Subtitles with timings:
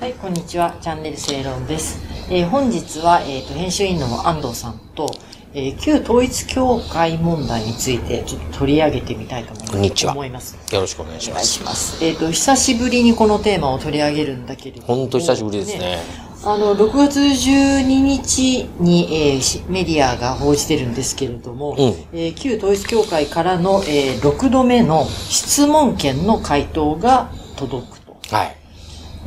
[0.00, 0.76] はい、こんにちは。
[0.80, 2.00] チャンネル正論です。
[2.30, 5.10] えー本日は、えーと、編集員の安藤さんと、
[5.54, 9.72] えー旧統一教会問題についてちょっと取り上げてみたいと思います。
[9.72, 10.74] こんにちは思います。
[10.74, 11.52] よろしくお願いしお願います。
[11.52, 12.04] します。
[12.04, 14.94] えっ、と、久しぶりにこのテーマを取り上げるんだけれども。
[14.94, 15.98] 本当久しぶりですね。
[16.44, 21.78] あの、6月12日に、えーしメディアが報じてるんですけれども、うん
[22.12, 28.16] えー旧統一教会からの、えー6度目の質問権の回答が届くと。
[28.30, 28.57] はい。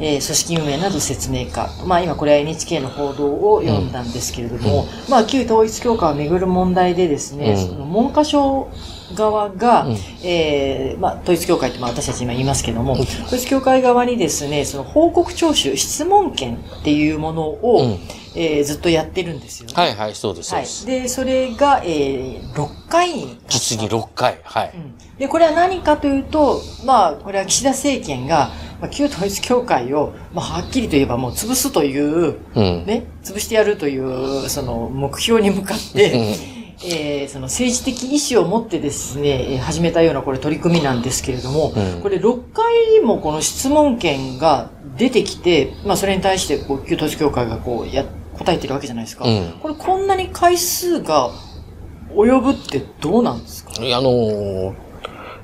[0.04, 1.70] えー組織運営など説明か。
[1.86, 8.68] まあ今これは NHK の報道を読んだんですけれども、まあ旧統一教会をめぐる問題でですね、うんその文科省
[9.14, 18.00] 側が、うんえーまあ統一教会ってまあ私たち今言いますけども、統一教会側にですね、その報告聴取、質問権っていうものを、うん
[18.36, 19.73] えーずっとやってるんですよね。
[19.76, 24.40] はいはい、そうです、はいでそれが、えー6回に実に6回。
[24.44, 24.73] はい。
[25.18, 32.85] で、これは何かというと、まあ、これは岸田政権が、まあ、旧統一教会を、まあ、はっきりと言えばもう潰すという、うん。
[32.85, 36.36] ね、潰してやるという、その目標に向かって、
[36.83, 48.03] えーその政治的意思を持ってですね、えー始めたようなこれ取り組みなんですけれども、うんこれ6回もこの質問権が出てきて、まあそれに対してこう旧統一教会がこうや、
[48.34, 49.25] 答えてるわけじゃないですか。
[49.25, 51.30] うんこれこんなに回数が
[52.16, 53.73] 及ぶってどうなんですか？
[53.78, 54.73] あのー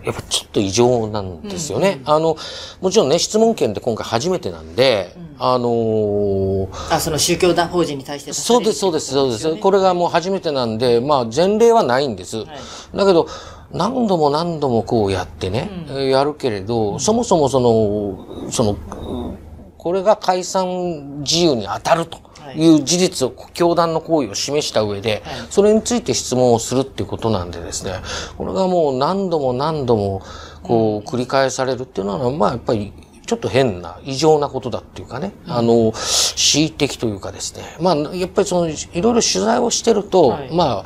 [0.08, 2.02] やっぱちょっと異常なんですよね。
[2.06, 2.36] あの、
[2.82, 9.56] もちろんね、質問権って今回初めてなんで、あのーあ、その宗教団法人に対してそうです、そうです、そうです。
[9.58, 9.78] これ。
[9.78, 12.38] れがもう初めてなんで、まあ前例はないんです。
[12.38, 12.48] はい
[12.96, 13.28] だけど、
[13.72, 19.38] 何度も何度もこうやってね、えーやるけれど、そもそもその、その、うん
[19.78, 22.20] これが解散自由に当たると
[22.52, 22.70] い。
[22.70, 27.94] う事実を、教団の行為を示した上で、それについて質問をするっていうことなんでですね、
[28.38, 30.22] これがもう何度も何度も、
[30.64, 32.94] こう、繰り返されるっていうのは、まあやっぱり、
[33.26, 40.50] ちょっと変な、異常なことだっていうかね、あの、恣意的というかですね、まあ、やっぱりその、いろいろ取材をしてると、はい。
[40.54, 40.86] ま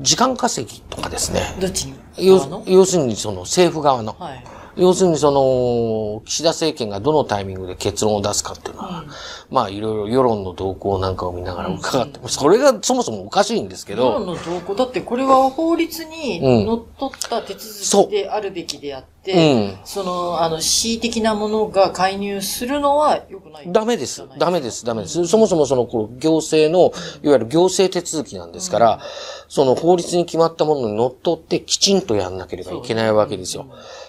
[0.00, 1.94] 時間稼ぎとかですね、どっちに？
[2.18, 4.44] 要するにその政府側の、はい。
[4.76, 9.04] 要するにその、岸田政権がどのタイミングで結論を出すかっていうのは、
[9.50, 16.66] まあいろいろ世論の動向なんかを見ながら伺って、それがそもそもおかしいんですけ世論ど、の動向、だってこれは法律にうん。
[16.66, 19.78] のっとった手続きであるべきであっうて、ん。
[19.84, 23.64] その、あの、恣意的なものが介入するのは良くない。
[23.70, 24.24] ダメです。
[24.38, 24.84] ダメです。
[24.84, 25.26] ダメです。
[25.26, 26.92] そもそもその、こう行政の、
[27.22, 29.00] いわゆる行政手続きなんですから、
[29.48, 33.66] その法律に決まったものにのっとってきちんとやんなければいけないわけですよ。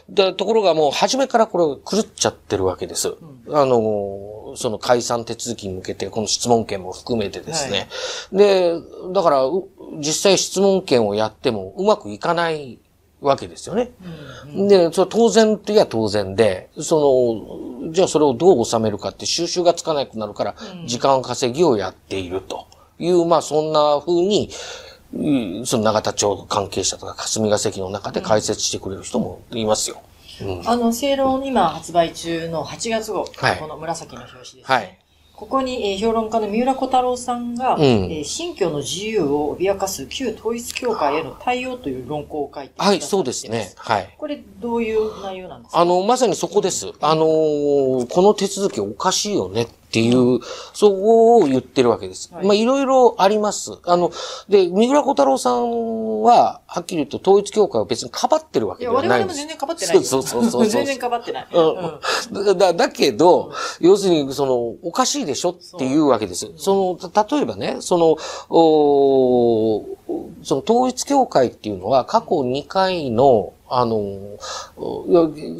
[0.09, 3.16] で、ところがもう初めからこれ狂っちゃってるわけです。
[3.51, 7.88] あの、その解散手続きに向けて、この質問権も含めてですね。
[8.31, 8.73] で、
[9.13, 12.79] だから、う実際質問権をやってもうまくいかない
[13.22, 13.91] わけですよね。
[14.55, 17.45] で、それ当然といや当然で、そ
[17.81, 20.55] の、じゃあそれをどう収めるかって収集がつかなくなるから、
[20.85, 22.67] 時間稼ぎをやっていると
[23.00, 24.50] いう、まあそんな風に、
[25.13, 30.01] うんその永田町関係者とか霞が関の中で解説してくれる人もいますよ。
[30.41, 34.63] うんあの、正論今発売中の8月号、はいこの紫の表紙ですね。
[34.63, 34.97] はい。
[35.38, 43.72] ここに、えー評論家の三浦小太郎さんが、うんえー信教の自由を脅かす旧統一教会への対応という論考を書いてはい、そうですね。
[43.78, 44.16] はい。
[44.18, 45.80] これ、どういう内容なんですか？
[45.80, 46.92] あの、まさにそこです。
[47.02, 50.40] あのーこの手続きおかしいよねっていう、
[50.74, 52.34] そこを言ってるわけです。
[52.34, 53.72] はいまあ、いろいろあります。
[53.86, 54.12] あの、
[54.50, 59.38] で、三浦小太郎さんは、はっきり言うと統一教会を別にかばってるわいや、けではないんです。
[59.40, 60.03] 我々も全然かばってないよ。
[60.03, 61.47] そうそうそうそう 全然かばってない。
[61.52, 66.52] うんだだだけど、要するに、その、おかしいでしょっていうわけです。
[66.58, 68.18] その、た例えばね、その、
[68.50, 69.86] お
[70.44, 74.38] その統一教会っていうのは過去2回の、あの、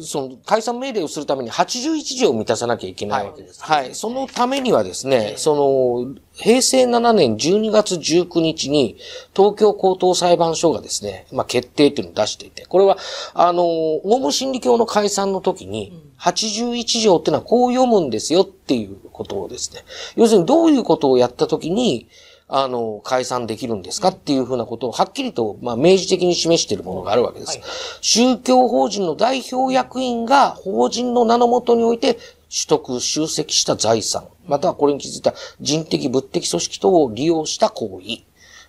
[0.00, 3.62] その、解散命令をするために81条を満たさなきゃいけないわけです。
[3.62, 3.94] はい。
[3.94, 8.96] そのためにはですね、その、平成7年12月19日に、
[9.36, 12.96] 東京高等裁判所がですね、まあ、決定っていうのを出していて、これは、
[13.34, 19.84] あの、オウム真理教の解散の時に、81条っていうのはこう読むんですよっていうことをですね、
[20.16, 22.08] 要するにどういうことをやった時に、
[22.50, 24.08] あの、解散できるんですか？
[24.08, 27.58] っていうふうなことをはっきりと、まあ、明示的に示しているものがあるわけです。
[27.58, 27.68] はい
[28.00, 32.20] 宗教法人の代表役員が法人の名のもとにおいて取
[32.66, 38.22] 得、集積した財産、またはこれに気づいた人的、物的組織等を利用した行為、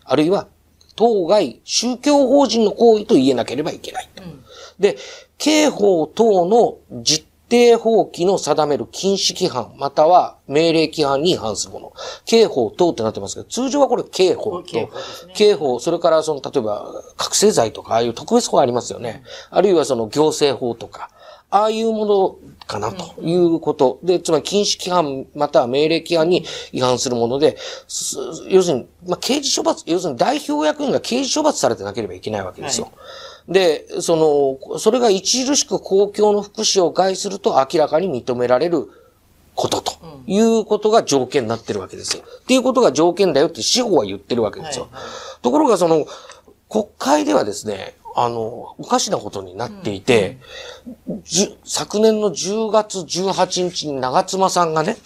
[0.03, 0.47] あるいは
[0.97, 4.09] 当該宗教法人の行為と言えなければいけない。
[4.77, 4.97] で、
[5.37, 11.93] 刑法等の実定法規の定める禁止規範、または命令規範に違反するもの。
[12.25, 19.23] 刑法等ってなってますけど、通常はこれ刑法刑と法ですね、刑法、それからその、例えば、覚醒剤とか、ああいう特別法ありますよね。
[19.49, 21.09] あるいはその行政法とか、
[21.51, 22.37] ああいうもの
[22.67, 23.99] かなということ。
[24.03, 27.57] で、つまり禁止規範または命令規範に違反するもので、
[27.87, 28.17] す
[28.47, 32.91] 要するに、まあ、刑事処罰、要するに代表役員が刑事処罰されてなければいけないわけですよ。
[33.49, 38.87] で、その、それが著しく公共の福祉を害すると明らかに認められる
[39.55, 39.93] ことと
[40.27, 42.23] いうことが条件になってるわけですよ。
[42.23, 44.87] っていうことが条件だよって司法は言ってるわけですよ。
[44.91, 45.09] はいは
[45.41, 46.05] ところがその、
[46.69, 50.37] 国会ではですね、あの、おかしなことになっていて、
[51.23, 54.97] じゅ昨年の10月18日に長妻さんがね、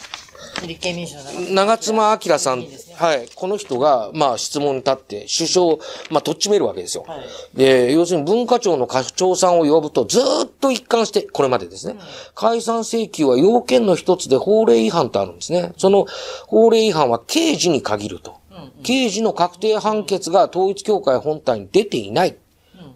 [0.67, 1.21] 立憲民主の
[1.53, 5.77] 長妻明さん、はい、この人が、まあ質問に立って、首相、
[6.09, 7.03] まあとっちめるわけですよ。
[7.07, 7.19] はい
[7.53, 11.95] で、要するに文化庁の課長さんを呼ぶと、ずーっと一貫して、これまでですね、
[12.35, 15.73] 解散請求は要件の一つで法令違反とあるんですね。
[15.77, 16.07] その
[16.47, 18.35] 法令違反は刑事に限ると。
[18.83, 22.37] 刑事の確定判決が統一教会本体に出ていない。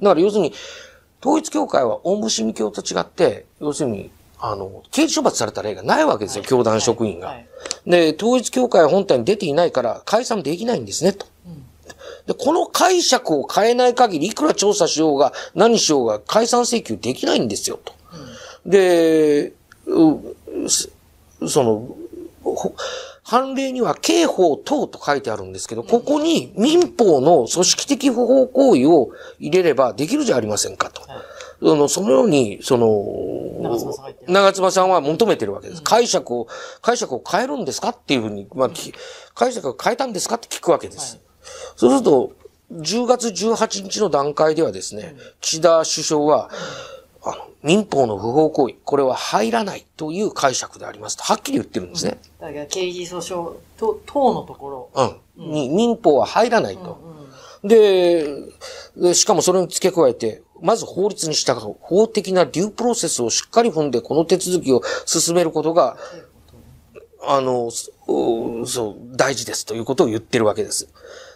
[0.02, 0.54] だから要するに、
[1.22, 7.30] 統一教会はオウム真理教と違って、要するに、あの、刑事処罰された例がないわけですよ、教団職員が。
[7.30, 7.48] はい
[7.88, 11.26] で、統一教会本体に出ていないから解散できないんですね、と。
[12.28, 17.94] で、この解釈を変えない限り、いくら調査しようが、何しようが、解散請求できないんですよ、と。
[18.66, 19.54] で、
[21.48, 21.88] その、
[22.44, 22.76] ほ
[23.24, 29.10] 判例には刑法等と書いてあるんですけど、ここに民法の組織的不法行為を
[29.40, 31.02] 入れればできるじゃありませんかと。
[31.02, 33.68] はいあの、そのように、その、
[34.28, 35.82] 長妻さんは求めてるわけです。
[35.82, 36.48] 解釈を、
[36.82, 38.94] 解釈を変えるんですかっていうふうに、まあ、き
[39.34, 41.20] 解釈を変えたんですかって聞くわけです。
[41.76, 42.32] そうすると、
[42.72, 46.52] 10月18日の段階ではですね、岸田首相は、
[47.24, 52.20] あの、民法の不法行為、これは入らないという解釈でありますと、はっきり言ってるんですね。
[52.40, 55.20] だから刑事訴訟と等のところ。
[55.38, 55.52] うん。
[55.52, 57.00] に、民法は入らないと。
[57.04, 57.18] うん
[57.64, 58.26] で、
[58.96, 61.76] でしかもそれに付け加えて、まず法律に従う。
[61.80, 65.98] 法的なデュープロセスをしっかり踏んで、この手続きを進めることが、
[67.22, 70.88] あの、そう、大事ですということを言ってるわけです。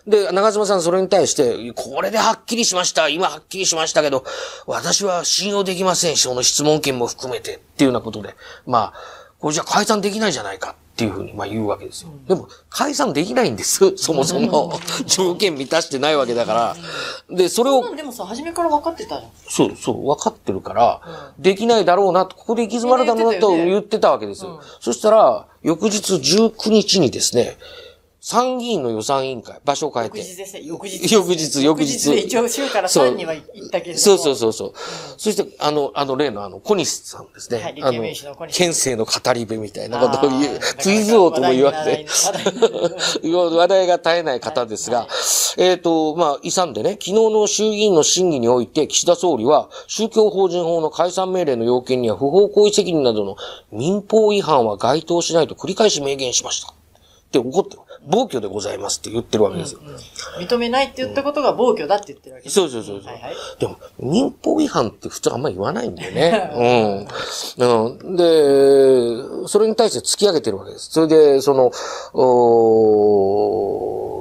[0.07, 3.09] で、長妻さんそれに対して、これではっきりしました。
[3.09, 4.23] 今はっきりしましたけど、
[4.65, 6.17] 私は信用できません。
[6.17, 8.35] その質問権も含めてっていうようなことで、
[8.65, 8.93] まあ、
[9.39, 12.09] これじゃ解散できないじゃないかっていうふうにまあ言うわけですよ。
[12.27, 13.93] でも、解散できないんです。
[13.97, 14.79] そもそも。
[15.05, 17.35] 条件満たしてないわけだから。
[17.35, 19.31] で、それをでもさ、初めから分かってたじゃん。
[19.47, 21.01] そう、そう、分かってるから、
[21.39, 24.59] できないだろうなと、ここで行き詰まるだろうなと言ってたわけですよ。
[24.79, 27.57] そしたら、翌日19日にですね、
[28.23, 30.19] 参議院の予算委員会、場所を変えて。
[30.19, 31.11] 翌日ですね、翌日。
[31.11, 32.09] 翌日翌日。
[32.11, 33.97] で一応週から3には行ったけれども。
[33.97, 34.73] そうそうそうそう。
[35.17, 37.57] そして、あの、あの例のあの、小西さんですね。
[37.57, 42.07] はい立あの憲民主の小、西県政の語り部みたいなことを言うあー、クイズ王とも言われて。
[43.27, 45.07] 話題が絶えない方ですが、
[45.57, 53.35] えっ、と、まあ、遺産でね、昨日の衆議院の審議において、岸田総理は、宗教法人法の解散命令の要件には不法行為責任などの
[53.71, 55.55] 民法違反は該当しないと。
[55.55, 56.71] 繰り返し明言しました。
[56.71, 56.73] っ
[57.31, 57.81] て怒ってる。
[58.07, 59.81] 暴挙でございますって言ってるわけですよ。
[60.39, 63.05] 認めないって言ったことが暴挙だって言ってるわけですそうそうそうそう。
[63.05, 67.07] はいはいでも、民法違反って普通あんまり言わないんだよね。
[67.59, 67.67] うん。
[67.67, 68.15] うん。
[68.15, 70.89] で、それに対して突き上げてるわけです。
[70.91, 71.71] それで、その、
[72.13, 74.11] おー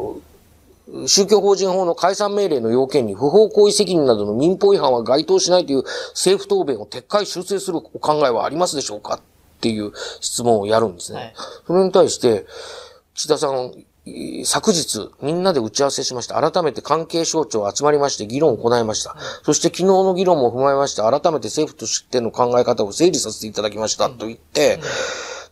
[1.06, 5.84] 宗教法人法の解散命令の要件に不法行為責任などの民法違反は該当しないという
[6.14, 9.20] 政府答弁を撤回修正するお考えはありますでしょうかっ
[9.60, 11.18] ていう質問をやるんですね。
[11.18, 11.34] はい
[11.66, 12.46] それに対して、
[13.20, 13.74] 岸田さん、
[14.46, 16.40] 昨日、みんなで打ち合わせしました。
[16.40, 19.14] 改めて関係省庁集まりまして議論を行いました。
[19.42, 24.80] そして昨日の議論も踏まえまして、改めて政府としての考え方を整理させていただきましたと言って、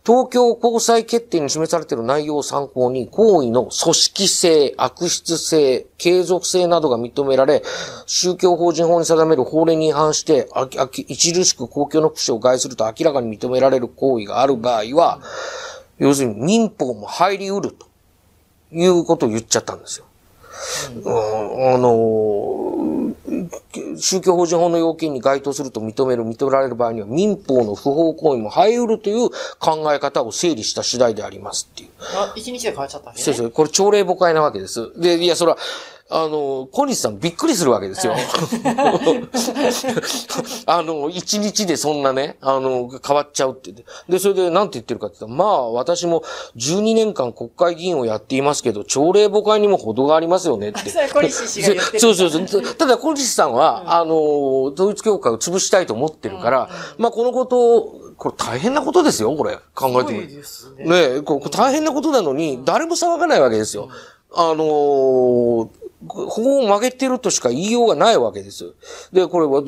[0.03, 7.61] 東京高裁決定に示されている内容を参考に、行為の組織性、悪質性、継続性などが認められ、
[8.07, 15.21] 宗教法人法に定める法令に違反して、著しく公共の福祉を害すると明らかに認められる行為がある場合は、
[15.99, 17.87] 要するに民法も入り得ると
[18.71, 20.05] いうことを言っちゃったんですよ。
[21.05, 23.15] うんあの、
[23.97, 29.29] 宗教法人法の要件に該当すると認める、認められる場合には民法の不法行為も入り得るという
[29.59, 31.89] 考え方を整理した次第でありますっていう。
[31.99, 33.23] あ、一日で変わっちゃったわけね。
[33.23, 34.91] そうそう、これ朝礼誤解なわけです。
[34.99, 35.57] で、いや、それは、
[36.11, 38.15] あの、小西さんびっくりするわけですよ。
[40.65, 43.71] あの、一日でそんなね、あの、変わっちゃうって。
[44.09, 46.23] で、それで何て言ってるかって言ったら、まあ、私も
[46.55, 50.89] 12年間国会議員をやっていますけど、朝礼誤解にも程がありますよねって。
[50.89, 52.61] それ小西氏が言ってる そうそうそう。
[52.63, 59.59] ただ、小西さんは、あの、統一教会を潰したいと思ってるから、まあ、このことを、これ大変なことですよ、これ。
[59.75, 60.85] 考えてみるね。
[60.85, 63.89] ねえ、こう大変なことなのに、誰も騒がないわけですよ。
[64.33, 65.67] あのー
[66.07, 68.73] 法を曲げてるとしか言いようがないわけです。
[69.11, 69.61] で、これは、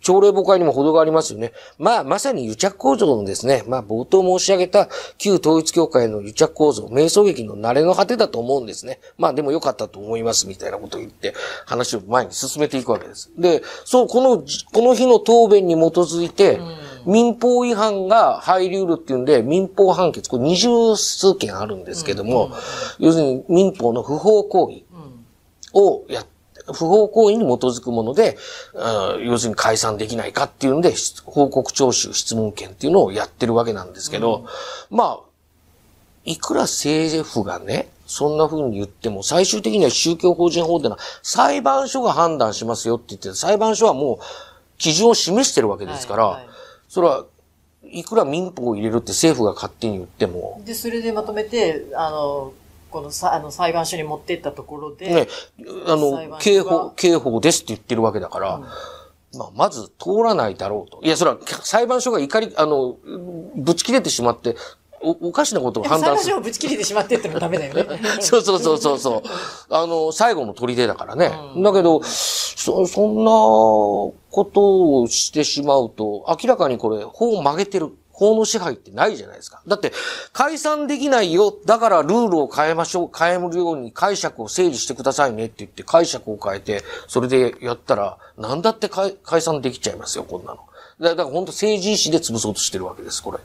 [0.00, 1.52] 朝令暮改にも程がありますよね。
[1.78, 4.88] まあ、まさに癒着構造のですね、まあ、冒頭申し上げた
[5.18, 9.00] 旧統一教会の癒着構造、瞑想劇の慣れの果てだと思うんですね。
[9.18, 11.34] まあ、でも良かったと思います、みたいなことを言って、
[11.66, 13.32] 話を前に進めていくわけです。
[13.36, 16.60] で、そう、この、この日の答弁に基づいて、
[17.06, 22.52] 民法違反が入り得るっていうんで、民法判決、これ二十数件あるんですけども、
[22.98, 24.83] 要するに民法の不法行為
[25.74, 26.26] をやっ
[26.72, 28.38] 不法行為に基づくもので、
[28.72, 30.94] うん要するに解散できないかっていうんで、
[31.26, 34.46] 報告徴収質問権っていうのをやってるわけなんですけど、
[34.90, 35.20] まあ、
[36.24, 44.24] いくら政府がね、そんな風に言っても、最終的には宗教法人法ってのは裁判所が判断しますよって言って、裁判所はもう
[44.78, 46.54] 基準を示してるわけですから、はいはい。
[46.88, 47.26] それは
[47.84, 52.52] いくら民法を入れるって政府が勝手に言っても、で、それでまとめて、あの、
[52.94, 55.26] このさあの裁判所に持ってったところで、ね、
[55.84, 58.60] あ裁の、刑が法、刑法ですって言ってるわけだから、
[59.36, 61.00] まあ、まず通らないだろうと。
[61.02, 62.96] いや、それは裁判所が怒り、あの、
[63.56, 64.54] ぶち切れてしまって、
[65.02, 66.34] おおかしなことを判判断する。
[66.34, 67.84] 所をぶち切れてしまってってもダメだよね。
[68.22, 69.22] そうそうそうそうそう。
[69.70, 71.32] あの、最後の砦だからね。
[71.56, 77.92] だけど、そ、そんなことをしてしまうと、明らかにこれ、法を曲げてる。
[78.14, 79.60] 法の支配ってないじゃないですか。
[79.66, 79.92] だって、
[80.32, 81.52] 解散できないよ。
[81.66, 83.10] だからルールを変えましょう。
[83.16, 90.60] 変えるように解釈を整理してくださいねって言って解釈を変えて、それでやったら、なんだって解解散できちゃいますよ、こんなの。
[91.00, 93.38] だだから本当政治意志で潰そうとしてるわけです、これ。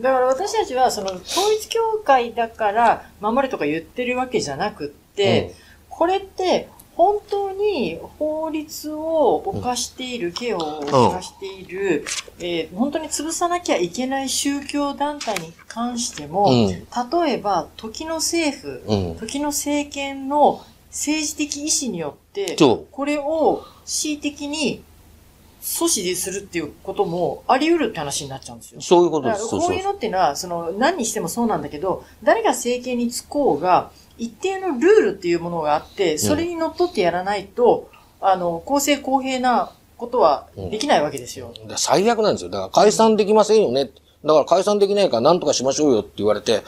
[0.00, 5.54] だから私たちは、その、統一教会だから守れとか言ってるわけじゃなくって、
[5.88, 12.04] これって、本当に法律を犯している、刑を犯している、
[12.38, 22.56] えー本当に潰さなきゃいけない宗教団体に関しても、うん例えば、時の政府、うん時の政権の政治的意思によって
[22.90, 24.82] これを恣意的に
[25.60, 28.80] 阻止するっていうこともあり得るって話になっちゃうんですよ。
[28.80, 29.50] そういうことだです。
[29.50, 34.80] こういうのっていうのは、その、何にしてもそうなんだけど、誰が政権に就こうが、一定のルー
[35.12, 41.52] ルっていうものがあって、それにのっとってやらないと、あの、公正公平なことはできないわけですよ。
[41.54, 42.50] だから最悪なんですよ。
[42.50, 43.90] だから解散できませんよね。
[44.24, 46.62] だから解散できないから何とかしましょうよって言われて、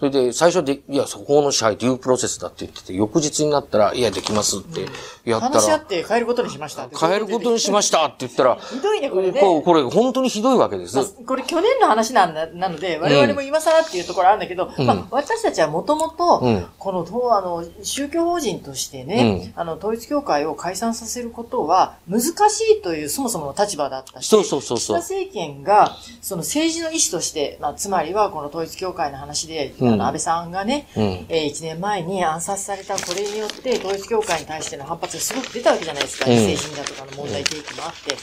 [0.00, 4.86] それで最初で、いや、そこの支配デュープロセスだって言ってて、翌日になったら、いや、できますって
[5.26, 6.88] やった話し合っら、て変えることにしました。
[6.88, 9.38] 変えることにしましたって言ったら、ひどいね、これね。
[9.38, 10.96] これ本当にひどいわけです。
[10.96, 31.02] まあこれ去年の話なんだ、なので、我々も今更っていうところあるんだけど、うんまあ、私たちはもともとうん、この、とあの、宗教法人としてね、あの、統一教会を解散させることは難しいというそもそもの立場だったし、そうそうそうそう政権が、その政治の意思として、まあ、つまりはこの統一教会の話で、うんあの、安倍さんがね、うん。
[31.28, 36.30] えー、1年前に暗殺されたこれによって、統一教会に対しての反発がすごく出たわけじゃないですか。
[36.30, 38.16] うん政治だとかの問題提起もあって。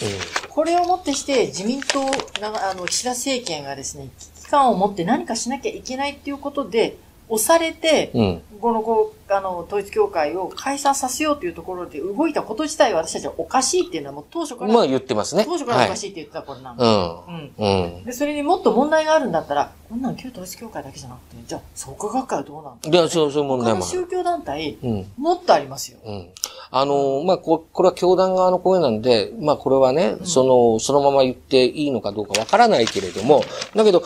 [0.50, 2.02] これをもってして、自民党、
[2.42, 6.98] なあの、岸田政権がですね、危機感を持って何かしなきゃいけないっていうことで、
[7.30, 8.42] 押されて、うん。
[8.60, 15.44] この、こう、あの、統一教会を解散させようというところで動いたこと自体は私たちはおかしいっていうのはもう当初から、まあ言ってますね。
[15.46, 16.08] 当初からおかしい。
[16.08, 17.26] いって言ってた頃なの。
[17.28, 17.52] うん。
[17.60, 17.96] うん。
[17.96, 18.04] うん。
[18.06, 24.00] で、それにもっと問題があるんだったら、こんなの旧統一教会だけじゃなくて、じゃあ、創価学会はどうなんだいや、そう、そういう問他題もある。
[24.00, 25.12] の宗教団体、うん。
[25.18, 26.00] もっとありますよ。
[26.06, 26.30] うん。
[26.70, 33.44] あの、まあ、こ、これは教団側の声なんで、まあ、これはね、その、そのまま言っていいのかどうかわからないけれども、
[33.76, 34.04] だけど、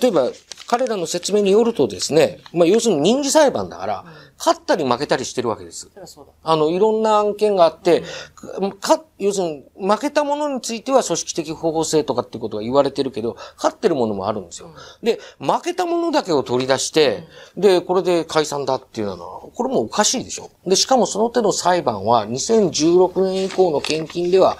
[0.00, 0.30] 例えば、
[0.70, 4.04] 彼らの説明によるとですね、まあ、要するに民事裁判だから、
[4.38, 5.90] 勝ったり負けたりしてるわけです。
[6.44, 8.04] あの、いろんな案件があって、
[8.78, 14.70] か、要するに、負けたものについては組織的方法性とかってことが言われてるけど、勝ってるものもあるんですよ。
[15.02, 20.52] で、負けたものだけを取り出して、で、これで解散だっていうのは、これもおかしいでしょ。
[20.64, 24.56] で、しかもその手の裁判は、2016年以降の献金では、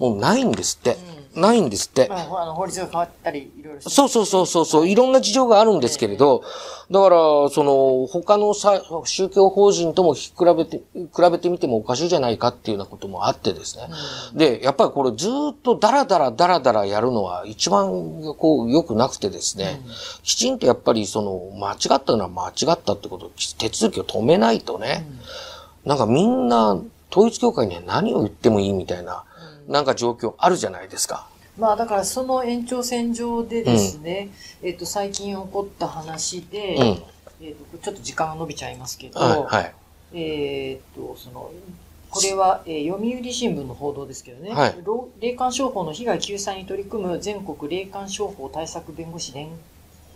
[0.00, 0.96] もうないんですって。
[1.36, 2.08] ないんですって。
[2.08, 6.42] まあ、あの法律が変わったり、いろいろそうそうそうそうそう、いろんな事情があるんですけれど、
[6.90, 7.16] だから、
[7.50, 13.88] その、他のさ宗教法人とも比べて、比べてみてもおかしいじゃないかっていうようなこともあってですね。
[14.34, 19.80] で、やっぱりこれずっとダラダラダラダラやるのは一番こう良くなくてですね、
[20.22, 25.06] きちんとやっぱりその、間違ったのは間違ったってこと、手続きを止めないとね、
[25.84, 29.24] なんかみんな統一教会には何を言ってもいいみたいな、
[29.66, 31.28] なんか状況あるじゃないですか。
[31.58, 34.28] まあだからその延長線上でですね、
[34.62, 37.02] えっ、と最近起こった話で、うん
[37.40, 39.74] えっ、とちょっと時間が伸びちゃいますけど、はい、はい。
[40.12, 41.50] えっ、とその
[42.10, 49.48] これは、えー読売新聞の報道ですけどね、はいろ霊感商法の被害救済に取り組む全国霊感商法対策弁護士連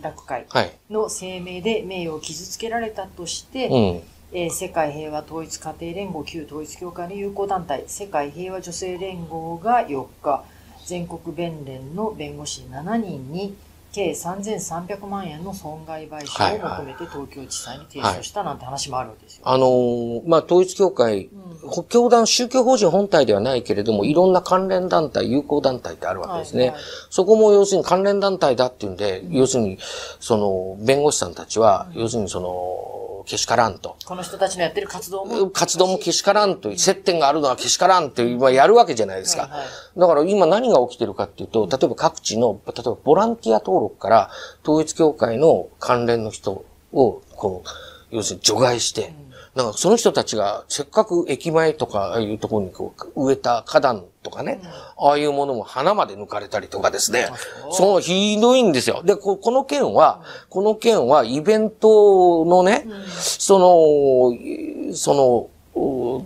[0.01, 0.71] 絡会はい。
[0.89, 4.01] の声明で名誉を傷つけられたとして、うん。
[4.33, 10.43] えー世界平和統一家庭連合旧統一教会の友好団体、世界平和女性連合が4日、
[10.85, 13.53] 全国弁連の弁護士7人に、
[13.91, 19.41] 計3300万円の損害賠償を求めて東京地裁に提出したなんて話もあるわけですよ。
[19.45, 21.29] あのーまあ、統一教会、
[21.89, 26.59] 教団、宗教法人本体ではないけれども、いろんな関連団体、友好団体ってあるわけですね。
[26.61, 29.77] はいはいそこも要するに関連団体だっていうんで、要するに、
[30.21, 33.97] その、弁護士さんたちは、要するにその、けしからんと。
[34.05, 39.43] この人たちのやってる活動も、活動もけしからんと、接点があるのはけしからんって今やるわけじゃないですか。
[39.43, 39.99] はいはい。
[39.99, 44.29] だから今何が起きてるかっていうと、例えば各地の、例えばボランティア登録から
[44.63, 47.69] 統一教会の関連の人を、こう、
[48.15, 49.13] 要するに除外して、
[49.55, 54.61] なんかその人たちがせっかく駅前とかああいうところにこう植えた花壇とかね、
[54.97, 57.27] ああいうものも花まで抜かれたりとかですね。
[57.71, 59.01] そう、ひどいんですよ。
[59.03, 66.25] で、ここの件は、この件はイベントのね、その、その、お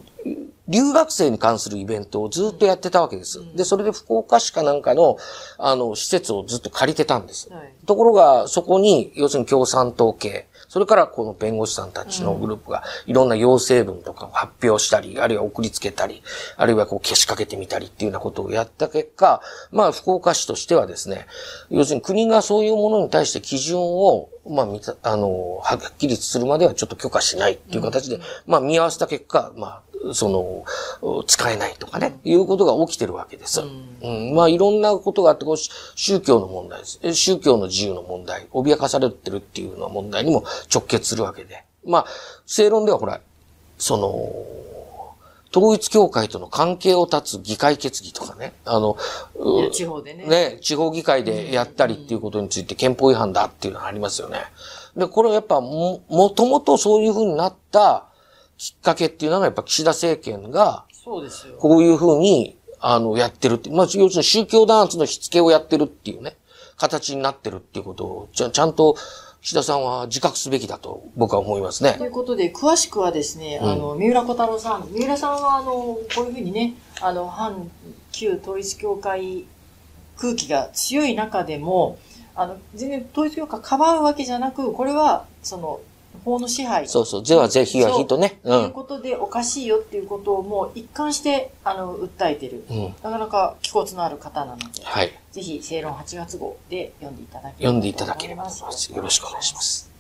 [0.68, 3.40] 留学生に関するイベントをずっとやってたわけです。
[3.56, 5.18] で、それで福岡市かなんかの、
[5.58, 7.52] あの、施設をずっと借りてたんです。
[7.52, 16.22] はいところが、そこに、要するに共産党系、それからこの弁護士さんたちのグループが、いろんな要請文とかを発表したり、あるいは送りつけたり、
[16.58, 19.42] あるいはこう消しかけてみたりっていうようなことをやった結果、
[19.72, 21.28] まあ、福岡市としてはですね、
[21.70, 29.82] 要するに国がそういうものに対して基準を、まあ、あの、はっきりするまではちょっと許可しないっていう形で、まあ、見合わせた結果、まあ、
[30.14, 30.30] そ
[31.02, 33.62] の、使えないとかね、いうことが起きてるわけです。
[33.62, 37.00] うんまあ、いろんなことがあって、こうし宗教の問題です。
[37.02, 40.44] え宗教の自由の問題、脅かされてるっていうような問題にも
[40.74, 41.64] 直結するわけで。
[41.86, 42.06] まあ、
[42.46, 43.22] 正論ではほら、
[43.78, 44.56] その、
[45.56, 48.98] 統一教会との関係を断つ議会決議とかね、あの、
[49.72, 50.26] 地方でね。
[50.26, 54.40] ね、地方議会でやったりっていうことについて憲法違反だっていうのがありますよね。
[54.98, 58.06] で、これはやっぱも、もともとそういうふうになった
[58.58, 61.56] きっかけっていうのがやっぱ岸田政権が、そうですよ。
[61.58, 66.36] こういうふうに、あの、やってるって、まあ、要するに宗教弾圧のしつけをやってるっていうね、
[66.78, 68.96] 形になってるっていうことを、ちゃちゃんと
[69.46, 72.08] 岸田さんは自覚すべきだと僕は思いますねとい。
[72.08, 74.88] うことで、詳しくはですね、あの、三浦小太郎さん。
[74.92, 77.70] 三浦さんは、あの、こういうふうにね、あの、反
[78.12, 79.46] 旧統一教会
[80.18, 82.00] 空気が強い中でも、
[82.34, 85.80] あの、全然統一教会かばうわけじゃなく、これは、その、
[86.26, 86.88] 法の支配。
[86.88, 88.40] そうそう、是は是、非は非とね。
[88.44, 88.50] う。
[88.50, 92.66] というんことで、おかしいよっていうことをもう一貫して、あの、訴えてる。
[92.70, 92.96] うん。
[93.04, 95.12] なかなか気骨のある方なので、はい。
[95.32, 98.92] ぜひ、正論8月号で読んでいただければ読んでいただければと思い思います。
[98.92, 99.95] よろしくお願いします。